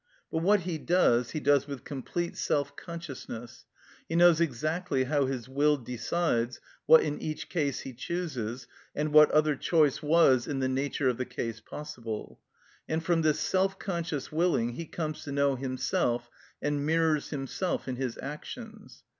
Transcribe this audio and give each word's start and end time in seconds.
But 0.31 0.39
what 0.41 0.61
he 0.61 0.79
does 0.79 1.29
he 1.29 1.39
does 1.39 1.67
with 1.67 1.83
complete 1.83 2.35
self 2.35 2.75
consciousness; 2.75 3.65
he 4.09 4.15
knows 4.15 4.41
exactly 4.41 5.03
how 5.03 5.27
his 5.27 5.47
will 5.47 5.77
decides, 5.77 6.59
what 6.87 7.03
in 7.03 7.21
each 7.21 7.49
case 7.49 7.81
he 7.81 7.93
chooses, 7.93 8.65
and 8.95 9.13
what 9.13 9.29
other 9.29 9.55
choice 9.55 10.01
was 10.01 10.47
in 10.47 10.57
the 10.57 10.67
nature 10.67 11.07
of 11.07 11.17
the 11.17 11.25
case 11.25 11.59
possible; 11.59 12.39
and 12.89 13.05
from 13.05 13.21
this 13.21 13.39
self 13.39 13.77
conscious 13.77 14.31
willing 14.31 14.69
he 14.71 14.87
comes 14.87 15.23
to 15.25 15.31
know 15.31 15.55
himself 15.55 16.31
and 16.63 16.83
mirrors 16.83 17.29
himself 17.29 17.87
in 17.87 17.97
his 17.97 18.17
actions. 18.23 19.03